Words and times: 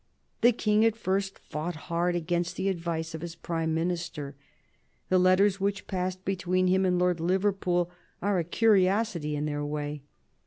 The 0.41 0.51
King 0.51 0.83
at 0.83 0.95
first 0.95 1.37
fought 1.37 1.75
hard 1.75 2.15
against 2.15 2.55
the 2.55 2.69
advice 2.69 3.13
of 3.13 3.21
his 3.21 3.35
Prime 3.35 3.71
Minister. 3.75 4.35
The 5.09 5.19
letters 5.19 5.59
which 5.59 5.85
passed 5.85 6.25
between 6.25 6.65
him 6.65 6.87
and 6.87 6.97
Lord 6.97 7.19
Liverpool 7.19 7.91
are 8.19 8.39
a 8.39 8.43
curiosity 8.43 9.35
in 9.35 9.45
their 9.45 9.63
way. 9.63 10.01